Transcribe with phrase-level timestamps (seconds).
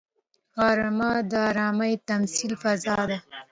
[0.59, 3.17] غرمه د ارامي تمثیلي فضا ده